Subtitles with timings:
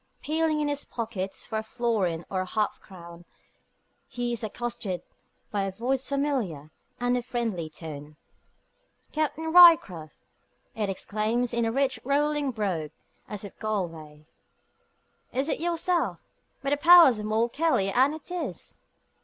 [0.23, 3.23] Peeling in his pockets for a florin or a half crown,
[4.07, 5.03] he is accosted
[5.51, 8.15] by a voice familiar and of friendly tone.
[9.11, 10.15] "Captain Ryecroft!"
[10.73, 12.89] it exclaims in a rich rolling brogue,
[13.27, 14.25] as of Galway.
[15.31, 16.17] "Is it yourself?
[16.63, 18.79] By the powers of Moll Kelly, and it is."